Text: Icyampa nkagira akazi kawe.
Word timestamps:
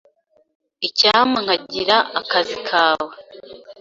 Icyampa 0.87 1.39
nkagira 1.45 1.97
akazi 2.19 2.55
kawe. 2.67 3.13